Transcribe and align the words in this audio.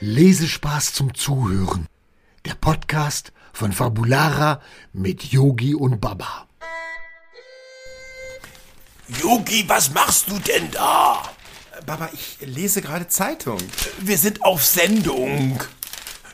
Lesespaß 0.00 0.94
zum 0.94 1.14
Zuhören. 1.14 1.86
Der 2.44 2.54
Podcast 2.54 3.32
von 3.52 3.72
Fabulara 3.72 4.60
mit 4.92 5.24
Yogi 5.24 5.74
und 5.74 6.00
Baba. 6.00 6.48
Yogi, 9.22 9.64
was 9.68 9.92
machst 9.94 10.28
du 10.28 10.38
denn 10.40 10.70
da? 10.72 11.22
Baba, 11.86 12.10
ich 12.12 12.38
lese 12.40 12.82
gerade 12.82 13.06
Zeitung. 13.08 13.58
Wir 14.00 14.18
sind 14.18 14.42
auf 14.42 14.64
Sendung. 14.64 15.60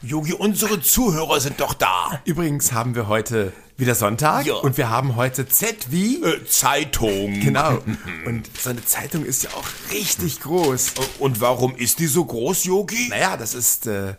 Yogi, 0.01 0.33
unsere 0.33 0.81
Zuhörer 0.81 1.41
sind 1.41 1.61
doch 1.61 1.75
da. 1.75 2.21
Übrigens 2.25 2.73
haben 2.73 2.95
wir 2.95 3.09
heute 3.09 3.53
wieder 3.79 3.95
Sonntag 3.95 4.45
Ja. 4.45 4.57
und 4.57 4.77
wir 4.77 4.91
haben 4.91 5.17
heute 5.17 5.49
Z 5.49 5.87
wie 5.91 6.23
Äh, 6.23 6.45
Zeitung. 6.47 7.41
Genau. 7.41 7.79
Und 8.27 8.51
so 8.61 8.71
eine 8.71 8.85
Zeitung 8.85 9.25
ist 9.25 9.45
ja 9.45 9.51
auch 9.51 9.69
richtig 9.93 10.41
groß. 10.41 10.95
Und 11.21 11.41
warum 11.41 11.77
ist 11.77 12.01
die 12.01 12.09
so 12.09 12.25
groß, 12.25 12.65
Yogi? 12.65 13.07
Naja, 13.09 13.37
das 13.37 13.55
ist 13.55 13.87
äh, 13.87 14.15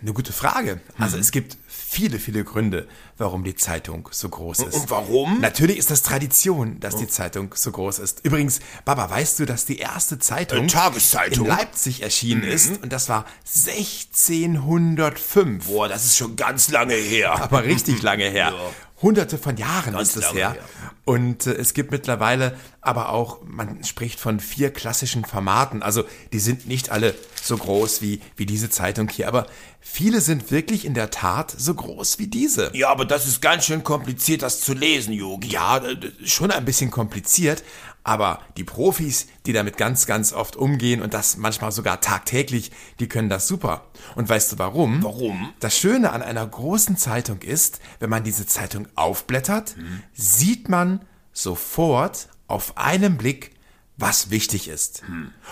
eine 0.00 0.12
gute 0.14 0.32
Frage. 0.32 0.80
Also 0.98 1.18
es 1.18 1.30
gibt 1.30 1.58
viele, 1.68 2.18
viele 2.18 2.42
Gründe, 2.42 2.88
warum 3.18 3.44
die 3.44 3.54
Zeitung 3.54 4.08
so 4.10 4.30
groß 4.30 4.60
ist. 4.60 4.74
Und 4.74 4.88
warum? 4.90 5.40
Natürlich 5.40 5.76
ist 5.76 5.90
das 5.90 6.00
Tradition, 6.02 6.80
dass 6.80 6.96
die 6.96 7.06
Zeitung 7.06 7.54
so 7.54 7.70
groß 7.70 7.98
ist. 7.98 8.20
Übrigens, 8.24 8.60
Baba, 8.86 9.10
weißt 9.10 9.40
du, 9.40 9.44
dass 9.44 9.66
die 9.66 9.76
erste 9.78 10.18
Zeitung 10.18 10.64
Äh, 10.64 10.68
Tageszeitung? 10.68 11.44
in 11.44 11.50
Leipzig 11.52 12.02
erschienen 12.02 12.44
ist? 12.44 12.82
Und 12.82 12.90
das 12.94 13.10
war 13.10 13.26
1605. 13.44 15.66
Boah, 15.66 15.86
das 15.88 16.06
ist 16.06 16.16
schon 16.16 16.34
ganz 16.36 16.70
lange 16.70 16.94
her. 16.94 17.34
aber 17.42 17.64
richtig 17.64 18.00
lange 18.02 18.30
her. 18.30 18.54
Hunderte 19.02 19.36
von 19.38 19.56
Jahren 19.56 19.94
Ganz 19.94 20.10
ist 20.10 20.16
es 20.16 20.32
her. 20.32 20.52
her. 20.52 20.62
Und 21.04 21.46
äh, 21.46 21.54
es 21.54 21.74
gibt 21.74 21.90
mittlerweile 21.90 22.56
aber 22.84 23.10
auch, 23.10 23.38
man 23.46 23.84
spricht 23.84 24.18
von 24.18 24.40
vier 24.40 24.72
klassischen 24.72 25.24
Formaten. 25.24 25.82
Also 25.82 26.02
die 26.32 26.40
sind 26.40 26.66
nicht 26.66 26.90
alle 26.90 27.14
so 27.40 27.56
groß 27.56 28.02
wie, 28.02 28.20
wie 28.34 28.44
diese 28.44 28.70
Zeitung 28.70 29.08
hier, 29.08 29.28
aber 29.28 29.46
viele 29.80 30.20
sind 30.20 30.50
wirklich 30.50 30.84
in 30.84 30.92
der 30.92 31.10
Tat 31.10 31.54
so 31.56 31.74
groß 31.74 32.18
wie 32.18 32.26
diese. 32.26 32.76
Ja, 32.76 32.90
aber 32.90 33.04
das 33.04 33.28
ist 33.28 33.40
ganz 33.40 33.66
schön 33.66 33.84
kompliziert, 33.84 34.42
das 34.42 34.60
zu 34.60 34.74
lesen, 34.74 35.12
Yogi. 35.12 35.48
Ja, 35.48 35.80
schon 36.24 36.50
ein 36.50 36.64
bisschen 36.64 36.90
kompliziert, 36.90 37.62
aber 38.02 38.40
die 38.56 38.64
Profis, 38.64 39.28
die 39.46 39.52
damit 39.52 39.76
ganz, 39.76 40.06
ganz 40.06 40.32
oft 40.32 40.56
umgehen 40.56 41.02
und 41.02 41.14
das 41.14 41.36
manchmal 41.36 41.70
sogar 41.70 42.00
tagtäglich, 42.00 42.72
die 42.98 43.06
können 43.06 43.28
das 43.28 43.46
super. 43.46 43.84
Und 44.16 44.28
weißt 44.28 44.52
du 44.52 44.58
warum? 44.58 45.04
Warum? 45.04 45.52
Das 45.60 45.78
Schöne 45.78 46.10
an 46.10 46.22
einer 46.22 46.44
großen 46.44 46.96
Zeitung 46.96 47.42
ist, 47.42 47.78
wenn 48.00 48.10
man 48.10 48.24
diese 48.24 48.44
Zeitung 48.44 48.88
aufblättert, 48.96 49.76
sieht 50.14 50.68
man 50.68 51.04
sofort 51.32 52.28
auf 52.46 52.76
einen 52.76 53.16
Blick, 53.16 53.52
was 53.96 54.30
wichtig 54.30 54.68
ist. 54.68 55.02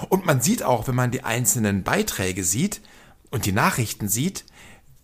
Und 0.08 0.26
man 0.26 0.40
sieht 0.40 0.62
auch, 0.62 0.88
wenn 0.88 0.94
man 0.94 1.10
die 1.10 1.24
einzelnen 1.24 1.82
Beiträge 1.82 2.44
sieht 2.44 2.80
und 3.30 3.46
die 3.46 3.52
Nachrichten 3.52 4.08
sieht, 4.08 4.44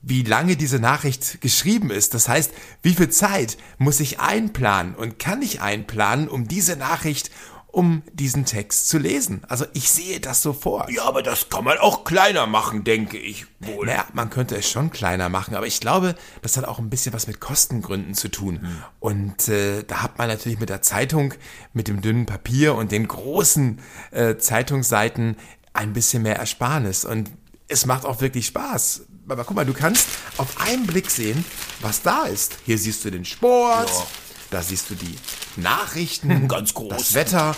wie 0.03 0.23
lange 0.23 0.56
diese 0.56 0.78
Nachricht 0.78 1.41
geschrieben 1.41 1.91
ist. 1.91 2.15
Das 2.15 2.28
heißt, 2.28 2.53
wie 2.83 2.95
viel 2.95 3.11
Zeit 3.11 3.56
muss 3.78 3.98
ich 4.01 4.20
einplanen 4.20 4.95
und 4.95 5.19
kann 5.19 5.43
ich 5.43 5.61
einplanen, 5.61 6.28
um 6.28 6.47
diese 6.47 6.77
Nachricht, 6.77 7.31
um 7.77 8.03
diesen 8.15 8.47
Text 8.47 8.89
zu 8.89 8.97
lesen. 8.97 9.43
Also 9.49 9.67
ich 9.75 9.91
sehe 9.91 10.19
das 10.19 10.41
sofort. 10.41 10.91
Ja, 10.91 11.05
aber 11.05 11.23
das 11.23 11.51
kann 11.51 11.63
man 11.63 11.77
auch 11.77 12.05
kleiner 12.05 12.47
machen, 12.47 12.85
denke 12.85 13.19
ich 13.19 13.45
wohl. 13.61 13.85
Naja, 13.85 14.07
man 14.15 14.31
könnte 14.31 14.57
es 14.57 14.67
schon 14.71 14.91
kleiner 14.91 15.29
machen, 15.29 15.55
aber 15.55 15.67
ich 15.67 15.79
glaube, 15.79 16.15
das 16.41 16.57
hat 16.57 16.65
auch 16.65 16.79
ein 16.79 16.89
bisschen 16.89 17.13
was 17.13 17.27
mit 17.27 17.39
Kostengründen 17.39 18.15
zu 18.15 18.29
tun. 18.31 18.67
Und 18.99 19.49
äh, 19.49 19.83
da 19.83 20.03
hat 20.03 20.17
man 20.17 20.29
natürlich 20.29 20.59
mit 20.59 20.71
der 20.71 20.81
Zeitung, 20.81 21.35
mit 21.75 21.87
dem 21.89 22.01
dünnen 22.01 22.25
Papier 22.25 22.75
und 22.77 22.93
den 22.93 23.07
großen 23.09 23.79
äh, 24.11 24.39
Zeitungsseiten 24.39 25.37
ein 25.75 25.93
bisschen 25.93 26.23
mehr 26.23 26.37
Ersparnis. 26.37 27.05
Und 27.05 27.31
es 27.69 27.85
macht 27.85 28.07
auch 28.07 28.23
wirklich 28.23 28.47
Spaß. 28.47 29.03
Aber 29.29 29.45
guck 29.45 29.55
mal, 29.55 29.67
du 29.67 29.75
kannst 29.75 30.09
auf 30.39 30.63
einen 30.67 30.87
Blick 30.87 31.11
sehen, 31.11 31.45
was 31.83 32.01
da 32.01 32.25
ist. 32.25 32.57
Hier 32.65 32.79
siehst 32.79 33.05
du 33.05 33.11
den 33.11 33.27
Sport, 33.27 33.91
Ja. 33.91 34.06
da 34.50 34.62
siehst 34.62 34.89
du 34.89 34.95
die 34.95 35.15
Nachrichten, 35.56 36.49
Ganz 36.49 36.75
groß. 36.75 36.89
das 36.97 37.15
Wetter. 37.15 37.55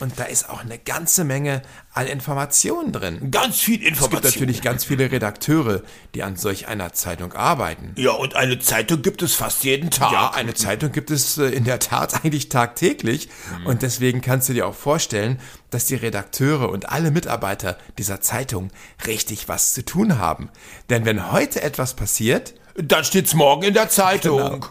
Und 0.00 0.18
da 0.18 0.24
ist 0.24 0.50
auch 0.50 0.62
eine 0.64 0.78
ganze 0.78 1.22
Menge 1.22 1.62
an 1.94 2.08
Informationen 2.08 2.90
drin. 2.90 3.30
Ganz 3.30 3.60
viel 3.60 3.74
Es 3.76 3.80
gibt 3.82 3.92
Information. 3.92 4.24
natürlich 4.32 4.60
ganz 4.60 4.84
viele 4.84 5.12
Redakteure, 5.12 5.82
die 6.16 6.24
an 6.24 6.34
solch 6.34 6.66
einer 6.66 6.92
Zeitung 6.92 7.34
arbeiten. 7.34 7.92
Ja, 7.96 8.10
und 8.10 8.34
eine 8.34 8.58
Zeitung 8.58 9.02
gibt 9.02 9.22
es 9.22 9.34
fast 9.36 9.62
jeden 9.62 9.90
Tag. 9.90 10.10
Ja, 10.10 10.32
eine 10.32 10.54
Zeitung 10.54 10.90
gibt 10.90 11.12
es 11.12 11.38
äh, 11.38 11.44
in 11.50 11.62
der 11.62 11.78
Tat 11.78 12.14
eigentlich 12.24 12.48
tagtäglich. 12.48 13.28
Mhm. 13.60 13.66
Und 13.66 13.82
deswegen 13.82 14.22
kannst 14.22 14.48
du 14.48 14.54
dir 14.54 14.66
auch 14.66 14.74
vorstellen, 14.74 15.38
dass 15.70 15.84
die 15.86 15.94
Redakteure 15.94 16.68
und 16.70 16.88
alle 16.88 17.12
Mitarbeiter 17.12 17.78
dieser 17.96 18.20
Zeitung 18.20 18.72
richtig 19.06 19.46
was 19.46 19.72
zu 19.72 19.84
tun 19.84 20.18
haben. 20.18 20.50
Denn 20.90 21.04
wenn 21.04 21.30
heute 21.30 21.62
etwas 21.62 21.94
passiert, 21.94 22.54
Dann 22.74 23.04
steht's 23.04 23.34
morgen 23.34 23.62
in 23.64 23.74
der 23.74 23.88
Zeitung. 23.88 24.66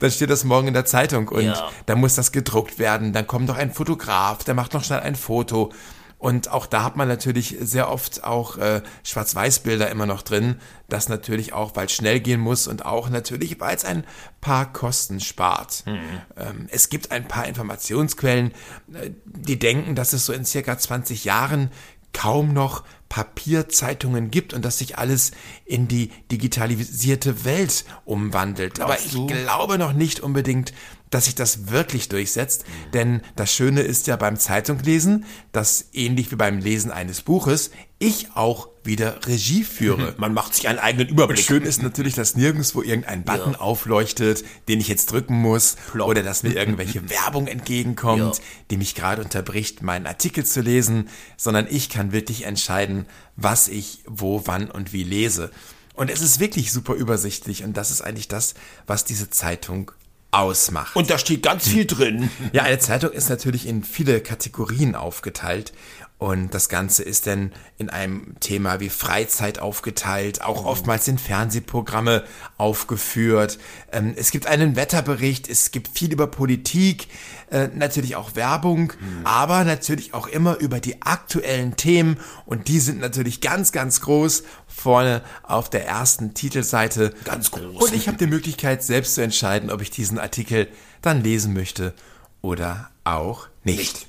dann 0.00 0.10
steht 0.10 0.30
das 0.30 0.44
morgen 0.44 0.68
in 0.68 0.74
der 0.74 0.84
Zeitung 0.84 1.28
und 1.28 1.44
Ja. 1.44 1.70
dann 1.86 1.98
muss 2.00 2.14
das 2.14 2.32
gedruckt 2.32 2.78
werden. 2.78 3.12
Dann 3.12 3.26
kommt 3.26 3.46
noch 3.46 3.56
ein 3.56 3.72
Fotograf, 3.72 4.44
der 4.44 4.54
macht 4.54 4.74
noch 4.74 4.84
schnell 4.84 5.00
ein 5.00 5.14
Foto. 5.16 5.72
Und 6.18 6.50
auch 6.50 6.66
da 6.66 6.82
hat 6.84 6.96
man 6.96 7.08
natürlich 7.08 7.56
sehr 7.62 7.90
oft 7.90 8.24
auch 8.24 8.58
äh, 8.58 8.82
Schwarz-Weiß-Bilder 9.04 9.88
immer 9.88 10.04
noch 10.04 10.20
drin. 10.20 10.56
Das 10.90 11.08
natürlich 11.08 11.54
auch, 11.54 11.76
weil 11.76 11.86
es 11.86 11.92
schnell 11.92 12.20
gehen 12.20 12.40
muss 12.40 12.66
und 12.68 12.84
auch 12.84 13.08
natürlich, 13.08 13.58
weil 13.58 13.74
es 13.74 13.86
ein 13.86 14.04
paar 14.42 14.70
Kosten 14.70 15.20
spart. 15.20 15.82
Ähm, 15.86 16.66
es 16.70 16.90
gibt 16.90 17.10
ein 17.10 17.26
paar 17.26 17.46
Informationsquellen, 17.46 18.52
äh, 18.92 19.12
die 19.24 19.58
denken, 19.58 19.94
dass 19.94 20.12
es 20.12 20.26
so 20.26 20.34
in 20.34 20.44
circa 20.44 20.76
20 20.76 21.24
Jahren 21.24 21.70
kaum 22.12 22.52
noch 22.52 22.84
Papierzeitungen 23.10 24.30
gibt 24.30 24.54
und 24.54 24.64
dass 24.64 24.78
sich 24.78 24.96
alles 24.98 25.32
in 25.66 25.88
die 25.88 26.10
digitalisierte 26.30 27.44
Welt 27.44 27.84
umwandelt. 28.04 28.80
Aber 28.80 28.98
ich 28.98 29.12
du? 29.12 29.26
glaube 29.26 29.76
noch 29.78 29.92
nicht 29.92 30.20
unbedingt, 30.20 30.72
dass 31.10 31.24
sich 31.24 31.34
das 31.34 31.70
wirklich 31.70 32.08
durchsetzt, 32.08 32.64
denn 32.94 33.20
das 33.34 33.52
Schöne 33.52 33.80
ist 33.80 34.06
ja 34.06 34.14
beim 34.14 34.36
Zeitunglesen, 34.36 35.24
dass 35.50 35.86
ähnlich 35.92 36.30
wie 36.30 36.36
beim 36.36 36.58
Lesen 36.60 36.92
eines 36.92 37.22
Buches 37.22 37.72
ich 37.98 38.28
auch 38.34 38.68
wieder 38.84 39.26
Regie 39.26 39.64
führe. 39.64 40.14
Man 40.16 40.32
macht 40.32 40.54
sich 40.54 40.68
einen 40.68 40.78
eigenen 40.78 41.08
Und 41.08 41.12
Überblick. 41.12 41.44
schön 41.44 41.64
ist 41.64 41.82
natürlich, 41.82 42.14
dass 42.14 42.34
nirgendwo 42.36 42.80
irgendein 42.80 43.24
Button 43.24 43.56
aufleuchtet, 43.56 44.42
den 44.68 44.80
ich 44.80 44.88
jetzt 44.88 45.10
drücken 45.12 45.34
muss, 45.34 45.76
oder 45.98 46.22
dass 46.22 46.44
mir 46.44 46.54
irgendwelche 46.54 47.10
Werbung 47.10 47.46
entgegenkommt, 47.48 48.36
Ja. 48.38 48.42
die 48.70 48.76
mich 48.78 48.94
gerade 48.94 49.20
unterbricht, 49.20 49.82
meinen 49.82 50.06
Artikel 50.06 50.46
zu 50.46 50.62
lesen, 50.62 51.08
sondern 51.36 51.66
ich 51.68 51.90
kann 51.90 52.12
wirklich 52.12 52.44
entscheiden, 52.44 52.99
was 53.36 53.68
ich 53.68 54.02
wo, 54.06 54.42
wann 54.46 54.70
und 54.70 54.92
wie 54.92 55.04
lese. 55.04 55.50
Und 55.94 56.10
es 56.10 56.20
ist 56.20 56.40
wirklich 56.40 56.72
super 56.72 56.94
übersichtlich 56.94 57.64
und 57.64 57.76
das 57.76 57.90
ist 57.90 58.00
eigentlich 58.00 58.28
das, 58.28 58.54
was 58.86 59.04
diese 59.04 59.30
Zeitung 59.30 59.92
ausmacht. 60.30 60.96
Und 60.96 61.10
da 61.10 61.18
steht 61.18 61.42
ganz 61.42 61.68
viel 61.68 61.86
drin. 61.86 62.30
Ja, 62.52 62.62
eine 62.62 62.78
Zeitung 62.78 63.10
ist 63.10 63.28
natürlich 63.28 63.66
in 63.66 63.82
viele 63.82 64.20
Kategorien 64.20 64.94
aufgeteilt. 64.94 65.72
Und 66.20 66.52
das 66.52 66.68
Ganze 66.68 67.02
ist 67.02 67.26
dann 67.26 67.50
in 67.78 67.88
einem 67.88 68.38
Thema 68.40 68.78
wie 68.78 68.90
Freizeit 68.90 69.58
aufgeteilt. 69.58 70.42
Auch 70.42 70.66
oftmals 70.66 71.06
sind 71.06 71.18
Fernsehprogramme 71.18 72.24
aufgeführt. 72.58 73.58
Ähm, 73.90 74.12
es 74.14 74.30
gibt 74.30 74.46
einen 74.46 74.76
Wetterbericht. 74.76 75.48
Es 75.48 75.70
gibt 75.70 75.88
viel 75.88 76.12
über 76.12 76.26
Politik. 76.26 77.08
Äh, 77.50 77.68
natürlich 77.74 78.16
auch 78.16 78.36
Werbung. 78.36 78.92
Aber 79.24 79.64
natürlich 79.64 80.12
auch 80.12 80.26
immer 80.26 80.58
über 80.58 80.78
die 80.78 81.00
aktuellen 81.00 81.76
Themen. 81.76 82.18
Und 82.44 82.68
die 82.68 82.80
sind 82.80 83.00
natürlich 83.00 83.40
ganz, 83.40 83.72
ganz 83.72 84.02
groß. 84.02 84.42
Vorne 84.68 85.22
auf 85.42 85.70
der 85.70 85.86
ersten 85.86 86.34
Titelseite. 86.34 87.14
Ganz 87.24 87.50
groß. 87.50 87.82
Und 87.82 87.94
ich 87.94 88.08
habe 88.08 88.18
die 88.18 88.26
Möglichkeit, 88.26 88.82
selbst 88.82 89.14
zu 89.14 89.22
entscheiden, 89.22 89.70
ob 89.70 89.80
ich 89.80 89.90
diesen 89.90 90.18
Artikel 90.18 90.68
dann 91.00 91.22
lesen 91.22 91.54
möchte 91.54 91.94
oder 92.42 92.90
auch 93.04 93.49
nicht. 93.64 94.06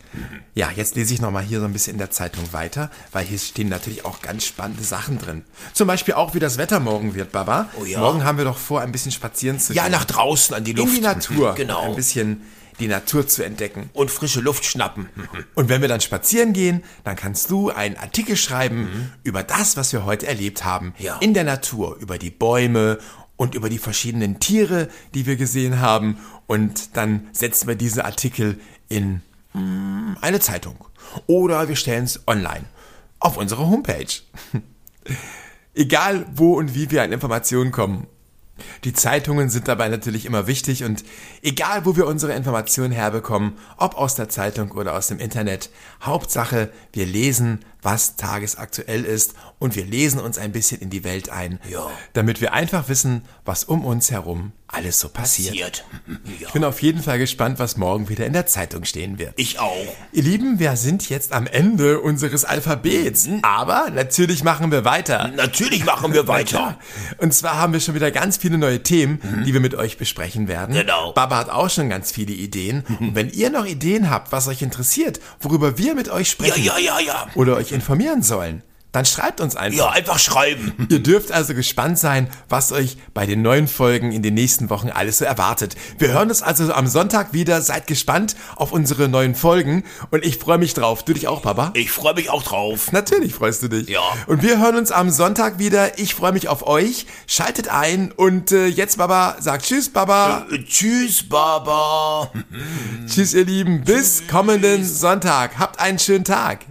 Ja, 0.56 0.70
jetzt 0.76 0.96
lese 0.96 1.14
ich 1.14 1.22
nochmal 1.22 1.44
hier 1.44 1.60
so 1.60 1.66
ein 1.66 1.74
bisschen 1.74 1.94
in 1.94 1.98
der 2.00 2.12
Zeitung 2.12 2.52
weiter, 2.52 2.92
weil 3.12 3.26
hier 3.26 3.38
stehen 3.40 3.70
natürlich 3.70 4.04
auch 4.06 4.22
ganz 4.22 4.46
spannende 4.46 4.84
Sachen 4.84 5.20
drin. 5.20 5.44
Zum 5.74 5.88
Beispiel 5.88 6.14
auch, 6.16 6.34
wie 6.34 6.40
das 6.40 6.58
Wetter 6.58 6.80
morgen 6.80 7.16
wird, 7.16 7.32
Baba. 7.32 7.70
Oh 7.80 7.86
ja. 7.86 8.00
Morgen 8.00 8.24
haben 8.24 8.38
wir 8.38 8.46
doch 8.46 8.58
vor, 8.58 8.82
ein 8.82 8.92
bisschen 8.92 9.12
spazieren 9.12 9.60
zu 9.60 9.74
Ja, 9.74 9.84
gehen. 9.84 9.92
nach 9.94 10.06
draußen 10.06 10.54
an 10.56 10.64
die 10.64 10.74
Luft. 10.74 10.90
in 10.90 10.96
die 10.96 11.02
Natur. 11.02 11.56
Genau. 11.56 11.82
Ein 11.90 11.96
bisschen 11.96 12.42
die 12.80 12.88
Natur 12.88 13.28
zu 13.28 13.44
entdecken. 13.44 13.90
Und 13.94 14.10
frische 14.12 14.42
Luft 14.42 14.66
schnappen. 14.66 15.08
Und 15.56 15.70
wenn 15.70 15.82
wir 15.82 15.88
dann 15.88 16.02
spazieren 16.02 16.52
gehen, 16.54 16.84
dann 17.04 17.16
kannst 17.16 17.50
du 17.52 17.70
einen 17.70 17.96
Artikel 17.98 18.36
schreiben 18.36 19.12
über 19.24 19.44
das, 19.44 19.78
was 19.78 19.94
wir 19.94 20.04
heute 20.06 20.28
erlebt 20.28 20.66
haben. 20.66 20.94
Ja. 20.98 21.18
In 21.20 21.34
der 21.34 21.44
Natur, 21.44 21.98
über 22.00 22.18
die 22.18 22.32
Bäume 22.32 22.98
und 23.38 23.56
über 23.56 23.70
die 23.70 23.78
verschiedenen 23.78 24.40
Tiere, 24.40 24.88
die 25.14 25.26
wir 25.26 25.36
gesehen 25.36 25.80
haben. 25.80 26.18
Und 26.48 26.98
dann 26.98 27.28
setzen 27.32 27.68
wir 27.68 27.76
diese 27.76 28.04
Artikel 28.06 28.60
in 28.90 29.22
eine 29.54 30.40
Zeitung. 30.40 30.78
Oder 31.28 31.68
wir 31.68 31.76
stellen 31.76 32.06
es 32.06 32.26
online 32.28 32.66
auf 33.20 33.38
unsere 33.38 33.68
Homepage. 33.68 34.22
Egal 35.74 36.26
wo 36.34 36.54
und 36.54 36.76
wie 36.76 36.92
wir 36.92 37.04
an 37.04 37.12
Informationen 37.12 37.72
kommen. 37.72 38.08
Die 38.84 38.94
Zeitungen 38.94 39.50
sind 39.50 39.68
dabei 39.68 39.90
natürlich 39.90 40.26
immer 40.26 40.46
wichtig 40.46 40.84
und 40.84 41.04
egal 41.42 41.86
wo 41.86 41.96
wir 41.96 42.06
unsere 42.06 42.34
Informationen 42.34 42.92
herbekommen, 42.92 43.54
ob 43.78 43.96
aus 43.96 44.16
der 44.16 44.30
Zeitung 44.30 44.72
oder 44.72 44.96
aus 44.96 45.08
dem 45.08 45.20
Internet, 45.20 45.72
Hauptsache 46.04 46.70
wir 46.94 47.06
lesen, 47.06 47.60
was 47.82 48.18
tagesaktuell 48.18 49.04
ist 49.04 49.34
und 49.58 49.76
wir 49.76 49.86
lesen 49.86 50.20
uns 50.20 50.38
ein 50.38 50.52
bisschen 50.52 50.80
in 50.80 50.92
die 50.92 51.04
Welt 51.04 51.30
ein, 51.30 51.60
damit 52.14 52.42
wir 52.42 52.54
einfach 52.54 52.88
wissen, 52.90 53.24
was 53.46 53.64
um 53.64 53.84
uns 53.84 54.12
herum 54.12 54.52
alles 54.82 55.00
so 55.00 55.10
passiert. 55.10 55.52
Passiert. 55.52 55.86
Ja. 56.08 56.18
Ich 56.52 56.54
bin 56.54 56.64
auf 56.66 56.82
jeden 56.82 57.02
Fall 57.02 57.18
gespannt, 57.18 57.60
was 57.60 57.78
morgen 57.78 58.10
wieder 58.10 58.26
in 58.26 58.34
der 58.34 58.46
Zeitung 58.46 58.84
stehen 58.84 59.18
wird. 59.20 59.34
Ich 59.38 59.60
auch. 59.60 59.76
Ihr 60.12 60.24
Lieben, 60.24 60.60
wir 60.60 60.76
sind 60.76 61.08
jetzt 61.10 61.32
am 61.34 61.48
Ende 61.48 62.00
unseres 62.02 62.44
Alphabets, 62.46 63.28
Mhm. 63.28 63.40
aber 63.44 63.90
natürlich 63.92 64.44
machen 64.44 64.72
wir 64.72 64.84
weiter. 64.84 65.30
Natürlich 65.36 65.86
machen 65.86 66.14
wir 66.14 66.28
weiter. 66.28 66.78
Und 67.20 67.34
zwar 67.34 67.58
haben 67.58 67.72
wir 67.74 67.80
schon 67.80 67.96
wieder 67.96 68.12
ganz 68.12 68.38
viele 68.38 68.58
neue 68.58 68.84
Themen, 68.84 69.44
die 69.46 69.54
wir 69.54 69.62
mit 69.62 69.76
euch 69.76 69.98
besprechen 69.98 70.48
werden. 70.48 70.74
Mhm. 70.76 70.80
Genau. 70.80 71.12
Baba 71.14 71.38
hat 71.38 71.50
auch 71.50 71.70
schon 71.70 71.90
ganz 71.90 72.12
viele 72.12 72.34
Ideen. 72.34 72.84
Und 73.00 73.16
wenn 73.16 73.30
ihr 73.30 73.50
noch 73.50 73.66
Ideen 73.66 74.10
habt, 74.10 74.32
was 74.32 74.48
euch 74.48 74.62
interessiert, 74.62 75.20
worüber 75.40 75.78
wir 75.78 75.96
mit 75.96 76.10
euch 76.10 76.28
Ja, 76.28 76.32
sprechen 76.32 76.64
ja, 76.64 76.78
ja, 76.78 77.00
ja. 77.00 77.28
oder 77.36 77.56
euch 77.56 77.72
informieren 77.72 78.24
sollen, 78.24 78.64
dann 78.92 79.06
schreibt 79.06 79.40
uns 79.40 79.56
einfach. 79.56 79.78
Ja, 79.78 79.90
einfach 79.90 80.20
schreiben. 80.20 80.74
Ihr 80.90 81.02
dürft 81.02 81.32
also 81.32 81.54
gespannt 81.54 81.98
sein, 81.98 82.30
was 82.50 82.72
euch 82.72 82.98
bei 83.14 83.26
den 83.26 83.42
neuen 83.42 83.68
Folgen 83.68 84.12
in 84.12 84.22
den 84.22 84.34
nächsten 84.34 84.70
Wochen 84.70 84.90
alles 84.90 85.20
so 85.20 85.26
erwartet. 85.26 85.76
Wir 85.98 86.10
hören 86.10 86.30
uns 86.30 86.42
also 86.42 86.72
am 86.74 86.88
Sonntag 86.88 87.34
wieder. 87.34 87.62
Seid 87.62 87.88
gespannt 87.88 88.36
auf 88.56 88.72
unsere 88.72 89.08
neuen 89.08 89.36
Folgen 89.36 89.84
und 90.10 90.26
ich 90.26 90.38
freue 90.38 90.58
mich 90.58 90.74
drauf. 90.74 91.04
Du 91.04 91.14
dich 91.14 91.28
auch, 91.28 91.42
Papa? 91.42 91.72
Ich 91.76 91.92
freue 91.92 92.16
mich 92.16 92.30
auch 92.30 92.44
drauf. 92.44 92.92
Natürlich 92.92 93.34
freust 93.34 93.64
du 93.64 93.70
dich. 93.70 93.88
Ja. 93.88 94.02
Und 94.28 94.44
wir 94.44 94.60
hören 94.60 94.76
uns 94.76 94.92
am 94.92 95.10
Sonntag 95.10 95.58
wieder. 95.58 95.98
Ich 95.98 96.14
freue 96.14 96.34
mich 96.34 96.50
auf 96.50 96.68
euch. 96.68 97.06
Schaltet 97.28 97.70
ein 97.70 98.12
und 98.12 98.52
äh, 98.52 98.68
jetzt, 98.68 98.98
Baba, 98.98 99.38
sagt 99.40 99.66
Tschüss, 99.66 99.90
Baba. 99.90 100.46
Äh, 100.52 100.64
Tschüss, 100.66 101.28
Baba. 101.28 102.32
Tschüss, 103.08 103.34
ihr 103.34 103.46
Lieben. 103.46 103.84
Bis 103.84 104.28
kommenden 104.28 104.84
Sonntag. 104.84 105.58
Habt 105.58 105.80
einen 105.80 106.00
schönen 106.00 106.26
Tag. 106.26 106.71